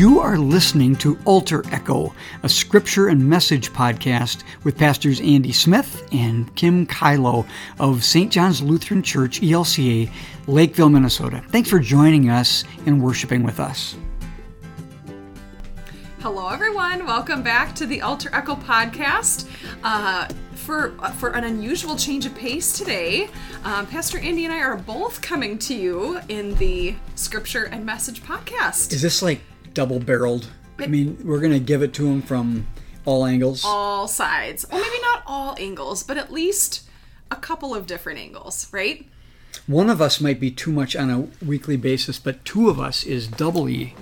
[0.00, 6.08] You are listening to Altar Echo, a scripture and message podcast with Pastors Andy Smith
[6.10, 7.46] and Kim Kylo
[7.78, 8.32] of St.
[8.32, 10.10] John's Lutheran Church, ELCA,
[10.46, 11.44] Lakeville, Minnesota.
[11.48, 13.94] Thanks for joining us and worshiping with us.
[16.20, 17.04] Hello, everyone.
[17.04, 19.50] Welcome back to the Altar Echo podcast.
[19.84, 23.28] Uh, for for an unusual change of pace today,
[23.64, 28.22] um, Pastor Andy and I are both coming to you in the Scripture and Message
[28.22, 28.94] podcast.
[28.94, 29.40] Is this like
[29.74, 30.48] double barreled?
[30.78, 32.66] I mean, we're going to give it to him from
[33.04, 33.62] all angles.
[33.64, 34.64] All sides.
[34.70, 36.84] Well, maybe not all angles, but at least
[37.30, 39.06] a couple of different angles, right?
[39.66, 43.04] One of us might be too much on a weekly basis, but two of us
[43.04, 43.94] is doubly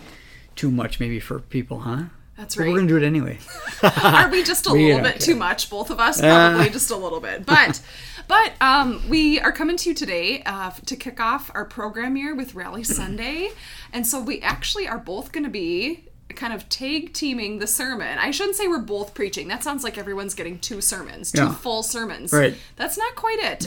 [0.56, 2.05] too much, maybe for people, huh?
[2.36, 2.69] That's But right.
[2.69, 3.38] we're going to do it anyway.
[4.02, 5.20] Are we just a We little bit care.
[5.20, 6.22] too much, both of us?
[6.22, 6.50] Uh.
[6.52, 7.44] Probably just a little bit.
[7.44, 7.82] But
[8.28, 12.34] but um, we are coming to you today uh, to kick off our program year
[12.34, 13.50] with Rally Sunday,
[13.92, 16.05] and so we actually are both going to be
[16.36, 18.19] kind of tag teaming the sermon.
[18.19, 19.48] I shouldn't say we're both preaching.
[19.48, 21.55] That sounds like everyone's getting two sermons, two Yeah.
[21.55, 22.33] full sermons.
[22.33, 22.55] Right.
[22.77, 23.67] That's not quite it.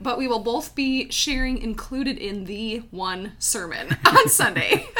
[0.00, 4.88] But we will both be sharing included in the one sermon on Sunday.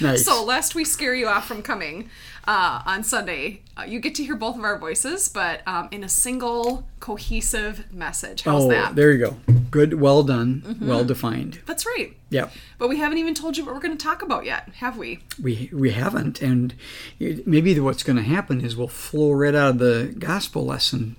[0.00, 0.24] Nice.
[0.24, 2.10] So lest we scare you off from coming
[2.46, 6.04] uh, on Sunday, uh, you get to hear both of our voices, but um, in
[6.04, 8.42] a single cohesive message.
[8.42, 8.86] How's oh, that?
[8.86, 8.94] Mm-hmm.
[8.96, 9.36] there you go.
[9.70, 11.60] Good, well done, well defined.
[11.66, 12.16] That's right.
[12.30, 12.52] Yep.
[12.78, 15.20] But we haven't even told you what we're going to talk about yet, have we?
[15.42, 16.74] We we haven't, and
[17.18, 21.16] it- maybe what's going to happen is we'll flow right out of the gospel lesson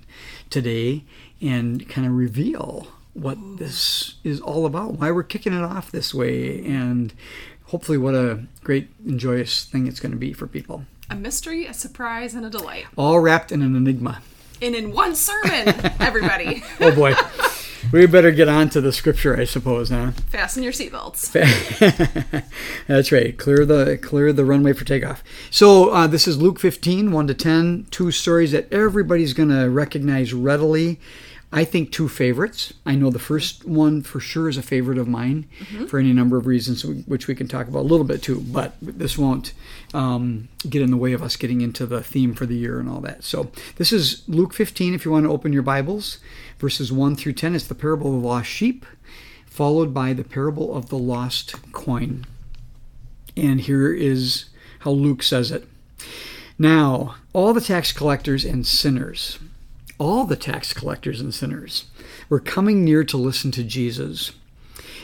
[0.48, 1.04] today
[1.40, 6.12] and kind of reveal what this is all about, why we're kicking it off this
[6.12, 7.14] way, and
[7.66, 10.84] hopefully what a great and joyous thing it's going to be for people.
[11.10, 12.86] A mystery, a surprise, and a delight.
[12.96, 14.22] All wrapped in an enigma.
[14.60, 15.68] And in one sermon,
[16.00, 17.14] everybody, Oh boy.
[17.92, 20.12] we better get on to the scripture, I suppose, huh?
[20.30, 21.30] fasten your seatbelts.
[22.88, 23.36] That's right.
[23.36, 25.22] Clear the clear the runway for takeoff.
[25.50, 29.68] So uh, this is Luke 15, 1 to 10, two stories that everybody's going to
[29.68, 30.98] recognize readily.
[31.52, 32.74] I think two favorites.
[32.84, 35.48] I know the first one for sure is a favorite of mine
[35.88, 38.40] for any number of reasons, which we can talk about a little bit too.
[38.40, 39.52] But this won't
[39.94, 42.88] um, get in the way of us getting into the theme for the year and
[42.88, 43.22] all that.
[43.22, 44.92] So this is Luke 15.
[44.92, 46.18] If you want to open your Bibles,
[46.58, 47.54] verses 1 through 10.
[47.54, 48.84] It's the parable of the lost sheep,
[49.46, 52.26] followed by the parable of the lost coin.
[53.36, 54.46] And here is
[54.80, 55.68] how Luke says it.
[56.58, 59.38] Now, all the tax collectors and sinners,
[59.98, 61.84] all the tax collectors and sinners,
[62.28, 64.32] were coming near to listen to Jesus.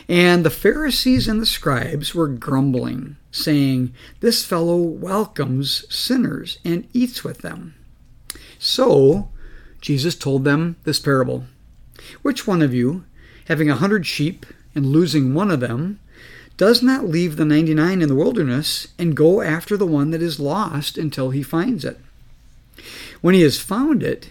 [0.08, 7.22] And the Pharisees and the scribes were grumbling, saying, This fellow welcomes sinners and eats
[7.22, 7.74] with them.
[8.58, 9.28] So
[9.80, 11.46] Jesus told them this parable
[12.22, 13.04] Which one of you,
[13.48, 16.00] having a hundred sheep and losing one of them,
[16.56, 20.38] does not leave the 99 in the wilderness and go after the one that is
[20.38, 21.98] lost until he finds it.
[23.20, 24.30] When he has found it,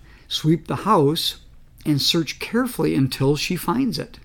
[0.31, 1.41] sweep the house,
[1.85, 4.19] and search carefully until she finds it?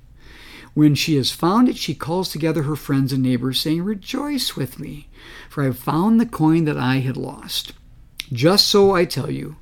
[0.74, 4.78] When she has found it, she calls together her friends and neighbors, saying, Rejoice with
[4.78, 5.08] me,
[5.48, 7.72] for I have found the coin that I had lost.
[8.30, 9.56] Just so I tell you,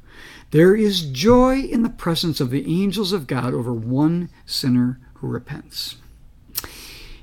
[0.51, 5.29] there is joy in the presence of the angels of God over one sinner who
[5.29, 5.97] repents.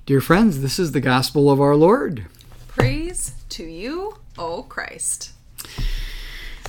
[0.06, 2.26] Dear friends, this is the gospel of our Lord.
[2.68, 5.32] Praise to you, O Christ.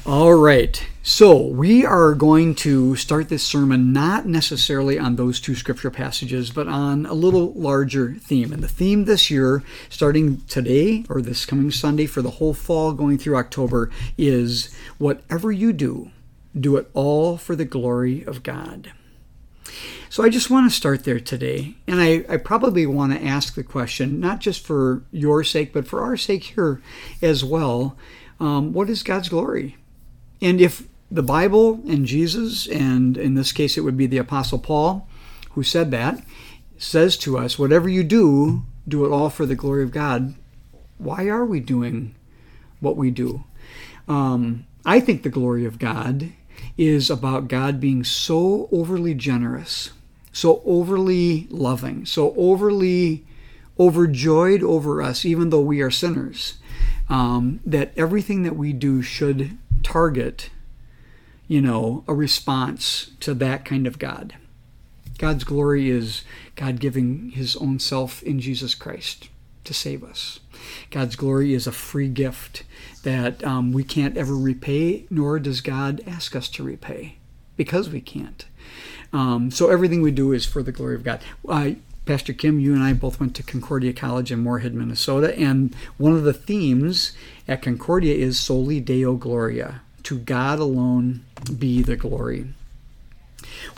[0.05, 0.85] All right.
[1.05, 6.51] So we are going to start this sermon not necessarily on those two scripture passages,
[6.51, 8.53] but on a little larger theme.
[8.53, 12.93] And the theme this year, starting today or this coming Sunday for the whole fall
[12.93, 16.13] going through October, is whatever you do,
[16.59, 18.93] do it all for the glory of God.
[20.09, 21.75] So I just want to start there today.
[21.89, 25.89] And I, I probably want to ask the question, not just for your sake, but
[25.89, 26.81] for our sake here
[27.21, 27.97] as well.
[28.39, 29.77] Um, what is God's glory?
[30.41, 34.59] And if the Bible and Jesus, and in this case it would be the Apostle
[34.59, 35.07] Paul
[35.51, 36.25] who said that,
[36.79, 40.35] says to us, whatever you do, do it all for the glory of God,
[40.99, 42.15] why are we doing
[42.81, 43.45] what we do?
[44.09, 46.33] Um, I think the glory of God
[46.79, 49.91] is about God being so overly generous,
[50.33, 53.25] so overly loving, so overly
[53.79, 56.55] overjoyed over us, even though we are sinners.
[57.09, 60.51] um, that everything that we do should target,
[61.49, 64.35] you know, a response to that kind of God.
[65.19, 66.23] God's glory is
[66.57, 69.29] God giving his own self in Jesus Christ
[69.65, 70.41] to save us.
[70.91, 72.65] God's glory is a free gift
[73.05, 77.17] that um, we can't ever repay, nor does God ask us to repay
[77.57, 78.47] because we can't.
[79.13, 81.21] Um, so everything we do is for the glory of God.
[82.05, 86.15] Pastor Kim, you and I both went to Concordia College in Moorhead, Minnesota, and one
[86.15, 87.13] of the themes
[87.47, 89.83] at Concordia is Soli Deo Gloria.
[90.05, 91.25] To God alone
[91.59, 92.47] be the glory.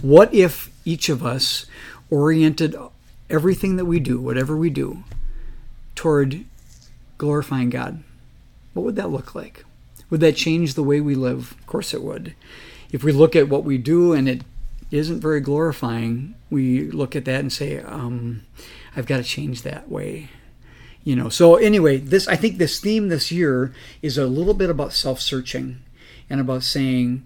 [0.00, 1.66] What if each of us
[2.10, 2.74] oriented
[3.28, 5.04] everything that we do, whatever we do,
[5.94, 6.44] toward
[7.18, 8.02] glorifying God?
[8.72, 9.64] What would that look like?
[10.10, 11.52] Would that change the way we live?
[11.52, 12.34] Of course it would.
[12.92, 14.42] If we look at what we do and it
[14.90, 18.44] isn't very glorifying, we look at that and say, um,
[18.96, 20.30] I've got to change that way.
[21.02, 24.70] You know, so anyway, this I think this theme this year is a little bit
[24.70, 25.80] about self-searching
[26.28, 27.24] and about saying,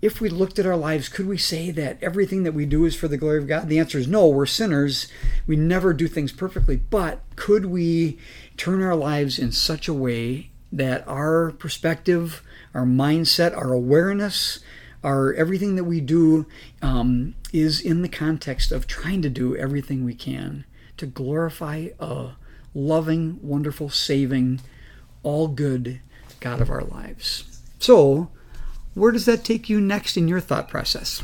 [0.00, 2.94] if we looked at our lives, could we say that everything that we do is
[2.94, 3.68] for the glory of God?
[3.68, 4.28] The answer is no.
[4.28, 5.08] We're sinners.
[5.46, 6.76] We never do things perfectly.
[6.76, 8.18] But could we
[8.56, 12.42] turn our lives in such a way that our perspective,
[12.74, 14.60] our mindset, our awareness,
[15.02, 16.46] our everything that we do
[16.80, 20.64] um, is in the context of trying to do everything we can
[20.96, 22.30] to glorify a
[22.74, 24.60] loving, wonderful, saving,
[25.22, 26.00] all good
[26.40, 27.60] God of our lives.
[27.78, 28.30] So,
[28.98, 31.22] where does that take you next in your thought process?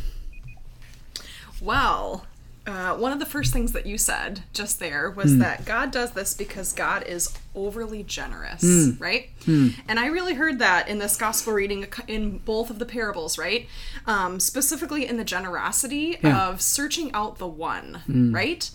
[1.61, 2.27] Well,
[2.67, 6.13] uh, one of the first things that you said just there was that God does
[6.13, 8.65] this because God is overly generous,
[8.99, 9.29] right?
[9.47, 13.69] And I really heard that in this gospel reading in both of the parables, right?
[14.07, 16.49] Um, specifically in the generosity Yeah.
[16.49, 18.01] of searching out the one,
[18.35, 18.71] right?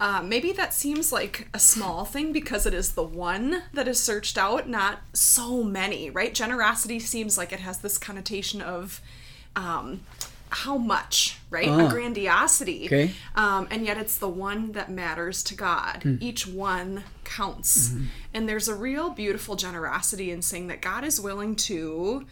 [0.00, 4.02] Uh, maybe that seems like a small thing because it is the one that is
[4.02, 6.34] searched out, not so many, right?
[6.34, 9.00] Generosity seems like it has this connotation of
[9.56, 10.00] um,
[10.50, 11.68] how much, right?
[11.68, 11.86] Ah.
[11.86, 12.86] A grandiosity.
[12.86, 13.12] Okay.
[13.34, 16.02] Um, and yet it's the one that matters to God.
[16.02, 16.16] Hmm.
[16.20, 17.88] Each one counts.
[17.88, 18.04] Mm-hmm.
[18.34, 22.26] And there's a real beautiful generosity in saying that God is willing to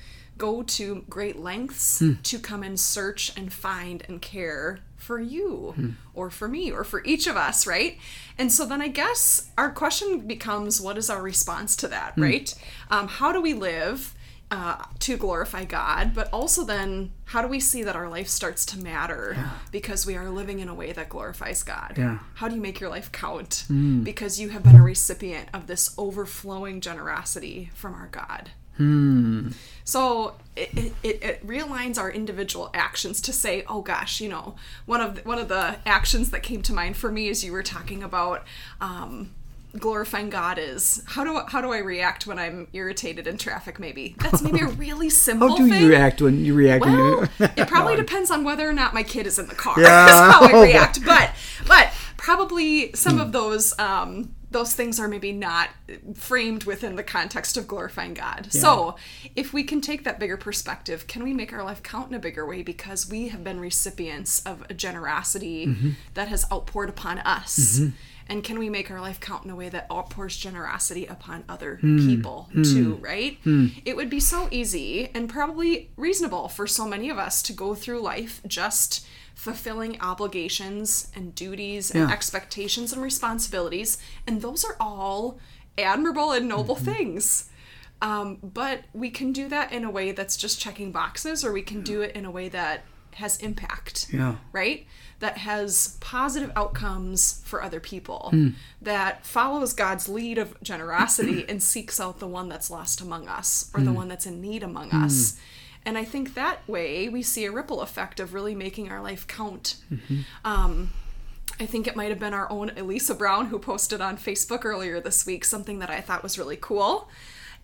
[0.48, 2.14] go to great lengths Hmm.
[2.30, 5.90] to come and search and find and care for you Hmm.
[6.14, 7.98] or for me or for each of us, right?
[8.38, 12.22] And so then I guess our question becomes what is our response to that, Hmm.
[12.22, 12.48] right?
[12.90, 14.14] Um, how do we live?
[14.50, 18.66] Uh, to glorify God, but also then how do we see that our life starts
[18.66, 19.24] to matter
[19.70, 21.94] because we are living in a way that glorifies God?
[21.96, 22.18] Yeah.
[22.34, 23.64] How do you make your life count?
[24.10, 28.50] Because you have been a recipient of this overflowing generosity from our God.
[29.84, 34.54] So it, it, it, realigns our individual actions to say, oh gosh, you know,
[34.86, 37.52] one of the, one of the actions that came to mind for me as you
[37.52, 38.44] were talking about
[38.80, 39.30] um,
[39.78, 43.78] glorifying God is how do how do I react when I'm irritated in traffic?
[43.78, 45.48] Maybe that's maybe a really simple.
[45.48, 45.82] How do thing.
[45.82, 46.84] you react when you react?
[46.84, 47.48] when Well, you...
[47.56, 49.74] it probably depends on whether or not my kid is in the car.
[49.78, 49.84] Yeah.
[50.06, 51.04] That's how I react.
[51.04, 51.30] But
[51.66, 55.70] but probably some of those um, those things are maybe not
[56.14, 58.52] framed within the context of glorifying God.
[58.52, 58.96] So
[59.34, 62.18] if we can take that bigger perspective, can we make our life count in a
[62.18, 65.90] bigger way because we have been recipients of a generosity Mm-hmm.
[66.14, 67.80] that has outpoured upon us?
[68.28, 71.76] And can we make our life count in a way that outpours generosity upon other
[71.76, 72.06] Hmm.
[72.06, 73.38] people too, right?
[73.84, 77.74] It would be so easy and probably reasonable for so many of us to go
[77.74, 82.12] through life just fulfilling obligations and duties and Yeah.
[82.14, 83.98] expectations and responsibilities.
[84.26, 85.38] And those are all
[85.78, 86.84] admirable and noble Mm-hmm.
[86.92, 87.48] things.
[88.00, 91.62] Um, but we can do that in a way that's just checking boxes, or we
[91.62, 92.84] can do it in a way that
[93.14, 94.36] has impact Yeah.
[94.52, 94.86] right?
[95.20, 98.48] That has positive outcomes for other people, Hmm.
[98.80, 103.70] that follows God's lead of generosity and seeks out the one that's lost among us
[103.74, 103.86] or Hmm.
[103.86, 105.36] the one that's in need among us.
[105.84, 109.26] And I think that way we see a ripple effect of really making our life
[109.26, 109.76] count.
[109.92, 110.20] Mm-hmm.
[110.44, 110.92] Um,
[111.60, 115.00] I think it might have been our own Elisa Brown who posted on Facebook earlier
[115.00, 117.08] this week something that I thought was really cool.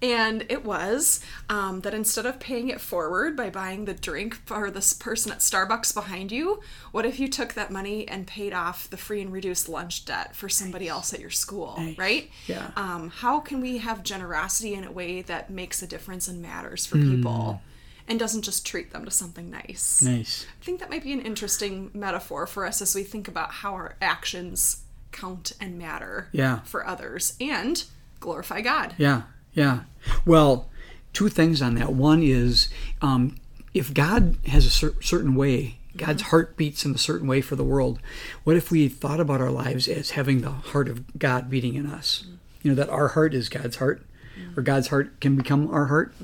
[0.01, 4.71] And it was um, that instead of paying it forward by buying the drink for
[4.71, 6.61] this person at Starbucks behind you,
[6.93, 10.37] what if you took that money and paid off the free and reduced lunch debt
[10.37, 12.31] for somebody else at your school, right?
[12.47, 12.71] Yeah.
[12.77, 16.87] Um, how can we have generosity in a way that makes a difference and matters
[16.87, 17.61] for people
[18.09, 20.03] and doesn't just treat them to something nice?
[20.03, 20.47] Nice.
[20.61, 23.75] I think that might be an interesting metaphor for us as we think about how
[23.75, 26.61] our actions count and matter Yeah.
[26.61, 27.85] for others and
[28.21, 28.95] glorify God.
[28.99, 29.23] Yeah,
[29.53, 29.81] yeah.
[30.25, 30.69] Well,
[31.13, 31.93] two things on that.
[31.93, 32.69] One is
[33.03, 33.37] um,
[33.75, 36.31] if God has a cer- certain way, God's mm-hmm.
[36.31, 37.99] heart beats in a certain way for the world.
[38.45, 41.87] What if we thought about our lives as having the heart of God beating in
[41.87, 42.25] us?
[42.25, 42.35] Mm-hmm.
[42.63, 44.03] You know that our heart is God's heart.
[44.37, 44.63] or mm-hmm.
[44.63, 46.15] God's heart can become our heart,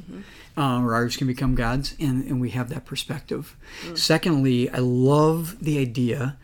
[0.56, 3.56] uh, or ours can become God's, and, and we have that perspective.
[3.94, 6.36] Secondly, I love the idea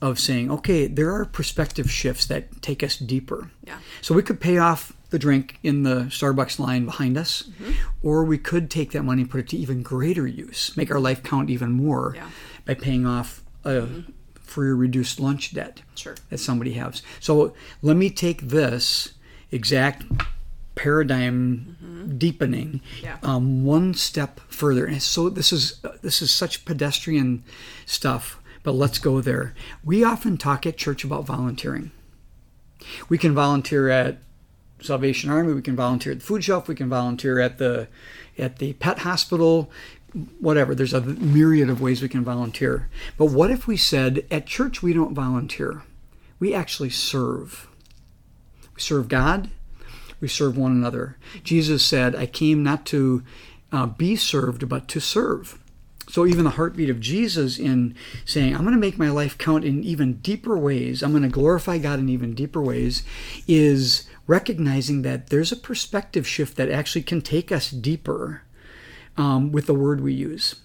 [0.00, 3.50] of saying, okay, there are perspective shifts that take us deeper.
[3.64, 3.78] Yeah.
[4.00, 7.72] So we could pay off the drink in the Starbucks line behind us, Mm-hmm.
[8.02, 11.00] or we could take that money and put it to even greater use, make our
[11.00, 12.28] life count even more Yeah.
[12.64, 13.86] by paying off a
[14.40, 16.14] free or reduced lunch debt Sure.
[16.30, 17.02] that somebody has.
[17.20, 19.12] So let me take this
[19.50, 20.04] exact
[20.78, 23.18] paradigm deepening Yeah.
[23.24, 24.86] um, one step further.
[24.86, 27.42] And so this is this is such pedestrian
[27.84, 29.54] stuff, but let's go there.
[29.84, 31.90] We often talk at church about volunteering.
[33.08, 34.18] We can volunteer at
[34.80, 35.52] Salvation Army.
[35.52, 36.68] We can volunteer at the food shelf.
[36.68, 37.88] We can volunteer at the
[38.38, 39.70] at the pet hospital.
[40.38, 40.74] Whatever.
[40.76, 42.88] There's a myriad of ways we can volunteer.
[43.18, 45.82] But what if we said at church we don't volunteer?
[46.38, 47.66] We actually serve.
[48.76, 49.50] We serve God.
[50.20, 51.16] We serve one another.
[51.44, 53.22] Jesus said, "I came not to
[53.72, 55.58] uh, be served, but to serve."
[56.08, 57.94] So even the heartbeat of Jesus in
[58.24, 61.28] saying, I'm going to make my life count in even deeper ways, I'm going to
[61.28, 63.02] glorify God in even deeper ways,
[63.46, 68.42] is recognizing that there's a perspective shift that actually can take us deeper
[69.18, 70.56] um, with the word we use.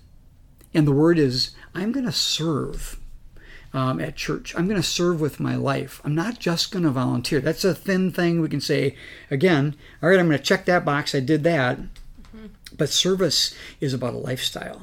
[0.74, 3.00] And the word is, I'm going to serve
[3.74, 4.56] um, at church.
[4.56, 6.02] I'm going to serve with my life.
[6.04, 7.40] I'm not just going to volunteer.
[7.42, 8.96] That's a thin thing we can say
[9.32, 9.76] again.
[10.02, 11.16] All right, I'm going to check that box.
[11.16, 11.80] I did that.
[12.76, 14.82] But service is about a lifestyle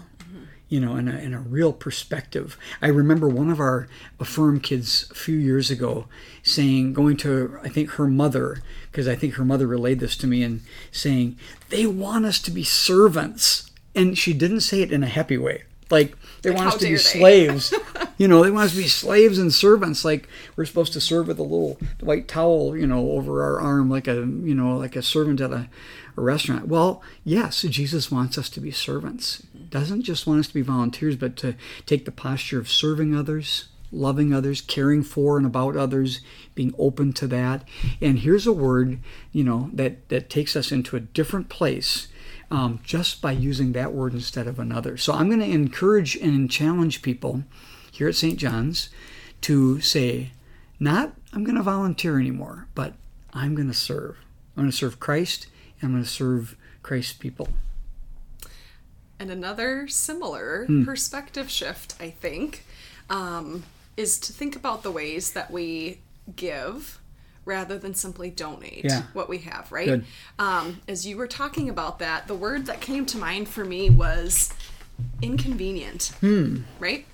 [0.70, 2.56] you know, in a, in a real perspective.
[2.80, 3.88] I remember one of our
[4.20, 6.06] Affirm kids a few years ago
[6.44, 10.28] saying, going to, I think, her mother, because I think her mother relayed this to
[10.28, 11.36] me, and saying,
[11.70, 13.70] they want us to be servants.
[13.96, 15.64] And she didn't say it in a happy way.
[15.90, 16.96] Like, they want us to be they?
[16.96, 17.74] slaves.
[18.18, 20.04] you know, they want us to be slaves and servants.
[20.04, 23.90] Like, we're supposed to serve with a little white towel, you know, over our arm,
[23.90, 25.68] like a, you know, like a servant at a,
[26.16, 26.68] a restaurant.
[26.68, 29.42] Well, yes, Jesus wants us to be servants.
[29.68, 31.54] Doesn't just want us to be volunteers, but to
[31.86, 36.20] take the posture of serving others, loving others, caring for and about others,
[36.54, 37.64] being open to that.
[38.00, 38.98] And here's a word,
[39.32, 42.08] you know, that that takes us into a different place.
[42.50, 44.96] Um, just by using that word instead of another.
[44.96, 47.44] So I'm going to encourage and challenge people
[47.92, 48.36] here at St.
[48.38, 48.88] John's
[49.42, 50.32] to say,
[50.80, 52.94] not I'm going to volunteer anymore, but
[53.32, 54.16] I'm going to serve.
[54.56, 55.46] I'm going to serve Christ
[55.80, 57.48] and I'm going to serve Christ's people.
[59.20, 60.84] And another similar Hmm.
[60.84, 62.64] perspective shift, I think,
[63.08, 63.64] um,
[63.96, 66.00] is to think about the ways that we
[66.34, 66.99] give
[67.50, 69.02] rather than simply donate Yeah.
[69.12, 70.02] what we have, right?
[70.38, 73.90] Um, as you were talking about that, the word that came to mind for me
[73.90, 74.52] was
[75.22, 76.12] inconvenient,
[76.78, 77.06] right?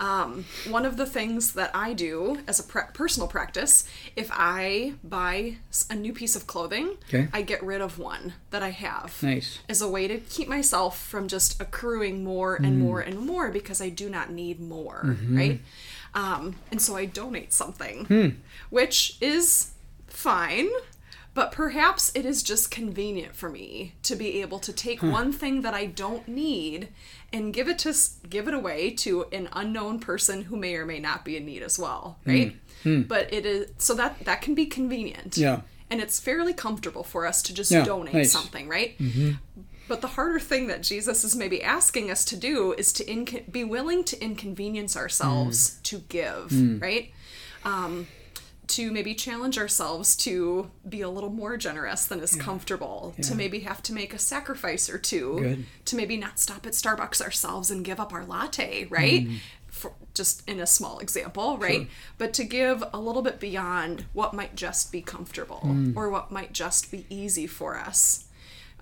[0.00, 4.94] Um, one of the things that I do as a pra- personal practice, if I
[5.04, 5.56] buy
[5.88, 7.28] a new piece of clothing, Okay.
[7.32, 9.60] I get rid of one that I have Nice.
[9.68, 13.80] as a way to keep myself from just accruing more and more and more because
[13.80, 15.60] I do not need more, right?
[16.14, 18.36] Um, and so I donate something,
[18.70, 19.70] which is
[20.08, 20.68] fine,
[21.34, 25.10] but perhaps it is just convenient for me to be able to take hmm.
[25.10, 26.88] one thing that I don't need
[27.32, 27.94] and give it to
[28.28, 31.62] give it away to an unknown person who may or may not be in need
[31.62, 32.30] as well, hmm.
[32.30, 32.56] right?
[32.82, 33.02] Hmm.
[33.02, 35.60] But it is so that that can be convenient Yeah.
[35.90, 38.32] and it's fairly comfortable for us to just Yeah, donate nice.
[38.32, 38.96] something, right?
[38.98, 39.32] Mm-hmm.
[39.88, 43.50] But the harder thing that Jesus is maybe asking us to do is to inco-
[43.50, 45.82] be willing to inconvenience ourselves Mm.
[45.84, 47.10] to give, right?
[47.64, 48.06] Um,
[48.68, 53.60] to maybe challenge ourselves to be a little more generous than is comfortable, to maybe
[53.60, 55.66] have to make a sacrifice or two, Good.
[55.86, 59.26] to maybe not stop at Starbucks ourselves and give up our latte, right?
[59.26, 59.38] Mm.
[59.68, 61.88] For, just in a small example, right?
[62.18, 65.96] But to give a little bit beyond what might just be comfortable Mm.
[65.96, 68.24] or what might just be easy for us.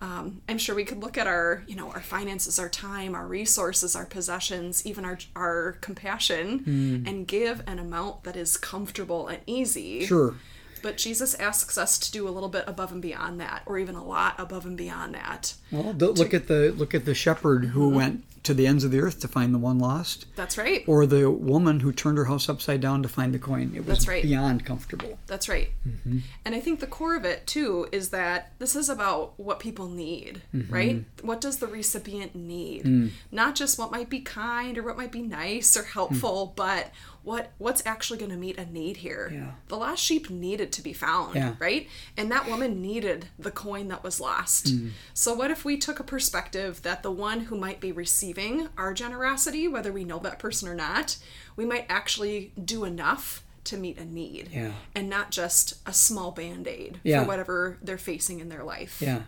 [0.01, 3.27] Um, I'm sure we could look at our, you know, our finances, our time, our
[3.27, 7.09] resources, our possessions, even our our compassion, Mm.
[7.09, 10.05] and give an amount that is comfortable and easy.
[10.05, 10.35] Sure.
[10.83, 13.95] But Jesus asks us to do a little bit above and beyond that, or even
[13.95, 15.55] a lot above and beyond that.
[15.73, 17.97] Well, th- look at the look at the shepherd who Mm-hmm.
[17.97, 20.83] went to the ends of the earth to find the one lost, That's right.
[20.87, 23.73] or the woman who turned her house upside down to find the coin.
[23.75, 24.23] It was That's right.
[24.23, 25.19] beyond comfortable.
[25.27, 25.71] That's right.
[25.87, 26.19] Mm-hmm.
[26.45, 29.89] And I think the core of it too is that this is about what people
[29.89, 30.73] need, Mm-hmm.
[30.75, 31.05] right?
[31.23, 32.85] What does the recipient need?
[32.85, 33.11] Mm.
[33.31, 36.57] Not just what might be kind or what might be nice or helpful, Mm.
[36.57, 36.91] but
[37.27, 39.31] what what's actually going to meet a need here.
[39.35, 39.51] Yeah.
[39.67, 41.55] The lost sheep needed to be found, Yeah.
[41.59, 41.89] right?
[42.17, 44.67] And that woman needed the coin that was lost.
[44.67, 44.91] Mm.
[45.13, 48.95] So what if we took a perspective that the one who might be receiving our
[48.95, 51.17] generosity, whether we know that person or not,
[51.57, 54.73] we might actually do enough to meet a need Yeah.
[54.95, 59.23] and not just a small band-aid for whatever they're facing in their life Yeah.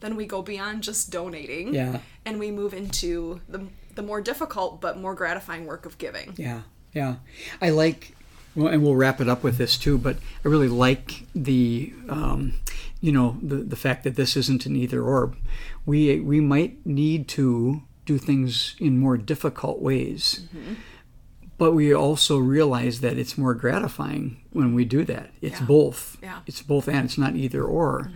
[0.00, 1.98] then we go beyond just donating Yeah.
[2.24, 6.62] and we move into the, the more difficult but more gratifying work of giving Yeah,
[6.92, 7.16] yeah.
[7.60, 8.14] I like,
[8.54, 9.98] well, and we'll wrap it up with this too.
[9.98, 12.54] But I really like the, um,
[13.00, 15.34] you know, the the fact that this isn't an either or.
[15.86, 20.42] We we might need to do things in more difficult ways,
[21.58, 25.30] but we also realize that it's more gratifying when we do that.
[25.40, 25.66] It's Yeah.
[25.66, 26.16] both.
[26.22, 26.40] Yeah.
[26.46, 28.10] It's both, and it's not either or.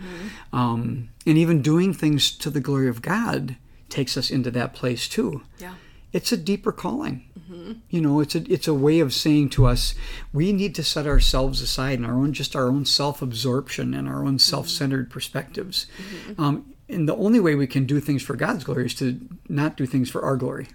[0.53, 3.55] Um, and even doing things to the glory of God
[3.89, 5.73] takes us into that place too yeah
[6.13, 7.23] it's a deeper calling.
[7.89, 9.95] You know, it's a it's a way of saying to us,
[10.33, 14.07] we need to set ourselves aside and our own just our own self absorption and
[14.07, 15.87] our own self centered perspectives.
[16.37, 19.75] Um, and the only way we can do things for God's glory is to not
[19.77, 20.67] do things for our glory.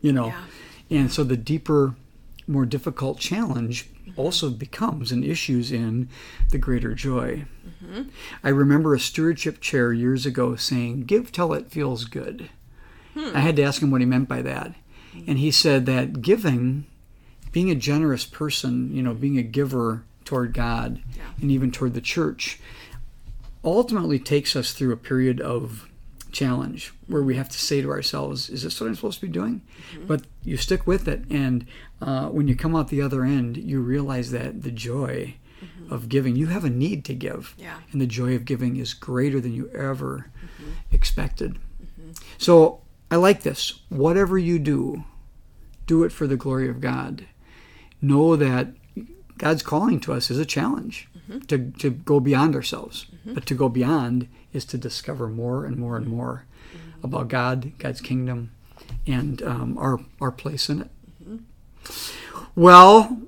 [0.00, 0.98] You know, Yeah.
[0.98, 1.94] and so the deeper,
[2.48, 6.08] more difficult challenge also becomes and issues in
[6.50, 7.44] the greater joy.
[8.42, 12.48] I remember a stewardship chair years ago saying, "Give till it feels good."
[13.16, 14.74] I had to ask him what he meant by that.
[15.26, 16.86] And he said that giving,
[17.52, 21.22] being a generous person, you know, being a giver toward God Yeah.
[21.40, 22.60] and even toward the church,
[23.64, 25.88] ultimately takes us through a period of
[26.32, 29.32] challenge where we have to say to ourselves, is this what I'm supposed to be
[29.32, 29.62] doing?
[29.92, 30.06] Mm-hmm.
[30.06, 31.24] But you stick with it.
[31.30, 31.66] And
[32.02, 35.92] uh, when you come out the other end, you realize that the joy mm-hmm.
[35.92, 37.54] of giving, you have a need to give.
[37.56, 37.78] Yeah.
[37.90, 40.72] And the joy of giving is greater than you ever mm-hmm.
[40.92, 41.58] expected.
[42.38, 42.82] So
[43.16, 43.80] I like this.
[43.88, 45.04] Whatever you do,
[45.86, 47.24] do it for the glory of God.
[48.02, 48.74] Know that
[49.38, 51.38] God's calling to us is a challenge mm-hmm.
[51.46, 53.06] to, to go beyond ourselves.
[53.06, 53.32] Mm-hmm.
[53.32, 56.44] But to go beyond is to discover more and more and more
[56.76, 57.06] mm-hmm.
[57.06, 58.50] about God, God's kingdom,
[59.06, 60.90] and um, our, our place in it.
[62.54, 63.18] Well,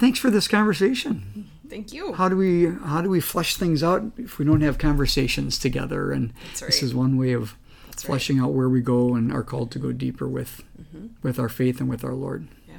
[0.00, 1.50] thanks for this conversation.
[1.68, 4.78] thank you How do we how do we flesh things out if we don't have
[4.78, 6.12] conversations together?
[6.12, 7.56] And That's this is one way of
[8.02, 8.06] right.
[8.06, 11.08] fleshing out where we go and are called to go deeper with mm-hmm.
[11.22, 12.48] with our faith and with our Lord.
[12.68, 12.76] yeah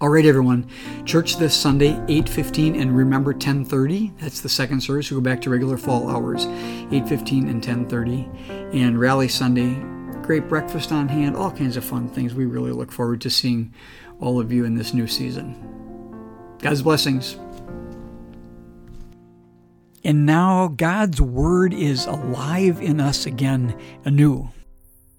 [0.00, 0.68] All right, everyone.
[1.04, 4.18] Church this Sunday, 8.15, and remember 10.30.
[4.18, 5.10] That's the second service.
[5.10, 8.74] We go back to regular fall hours, 8.15 and 10.30.
[8.74, 9.74] And Rally Sunday,
[10.22, 12.34] great breakfast on hand, all kinds of fun things.
[12.34, 13.72] We really look forward to seeing
[14.20, 15.56] all of you in this new season.
[16.58, 17.36] God's blessings.
[20.04, 24.48] And now God's Word is alive in us again anew.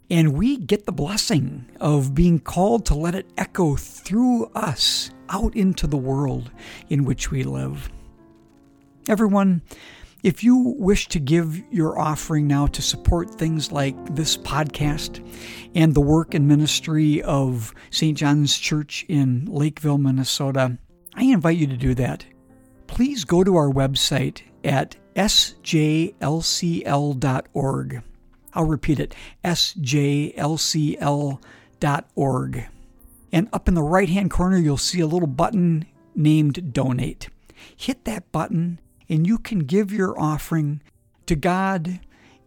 [0.10, 5.56] And we get the blessing of being called to let it echo through us out
[5.56, 6.52] into the world
[6.90, 7.90] in which we live.
[9.08, 9.62] Everyone,
[10.22, 15.26] if you wish to give your offering now to support things like this podcast
[15.76, 18.18] and the work and ministry of St.
[18.18, 20.78] John's Church in Lakeville, Minnesota,
[21.16, 22.26] I invite you to do that.
[22.88, 25.64] Please go to our website at sjlcl.org.
[28.56, 29.86] I'll repeat it sjlcl.org.
[33.32, 37.30] And up in the right hand corner, you'll see a little button named Donate.
[37.76, 40.82] Hit that button, and you can give your offering
[41.26, 42.00] to God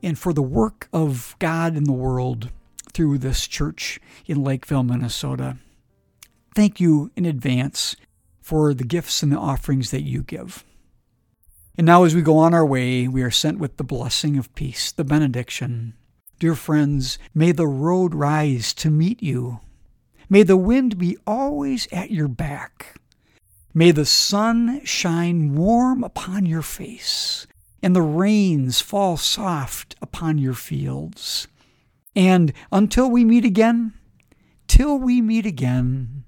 [0.03, 2.51] and for the work of God in the world
[2.93, 5.59] through this church in Lakeville, Minnesota.
[6.55, 7.97] Thank you in advance
[8.41, 10.65] for the gifts and the offerings that you give.
[11.79, 14.55] And now, as we go on our way, we are sent with the blessing of
[14.55, 15.95] peace, the benediction.
[16.39, 19.61] Dear friends, may the road rise to meet you.
[20.31, 22.97] May the wind be always at your back.
[23.75, 27.47] May the sun shine warm upon your face,
[27.83, 31.47] and the rains fall soft upon your fields.
[32.15, 33.93] And until we meet again,
[34.67, 36.25] till we meet again,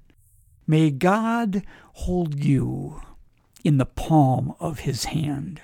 [0.67, 3.01] may God hold you
[3.63, 5.61] in the palm of his hand.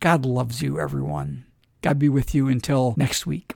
[0.00, 1.44] God loves you, everyone.
[1.82, 3.54] God be with you until next week.